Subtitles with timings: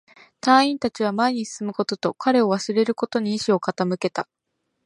[0.39, 4.27] 隊員達は前に進むことと、彼を忘れることに意志を傾けた